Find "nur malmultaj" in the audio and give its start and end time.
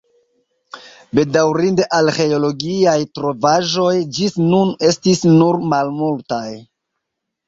5.35-6.49